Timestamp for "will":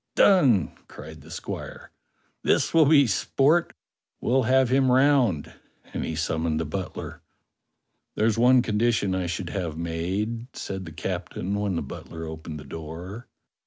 2.73-2.87